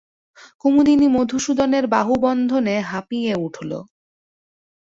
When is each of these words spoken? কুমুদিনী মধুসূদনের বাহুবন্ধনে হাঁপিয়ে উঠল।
কুমুদিনী 0.61 1.07
মধুসূদনের 1.07 1.85
বাহুবন্ধনে 1.87 2.75
হাঁপিয়ে 2.81 3.33
উঠল। 3.45 3.71